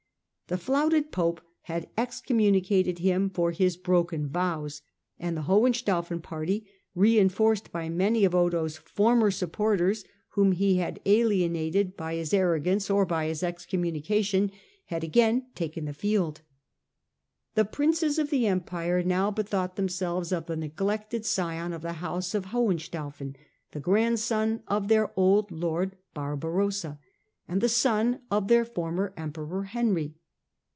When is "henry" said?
29.63-30.15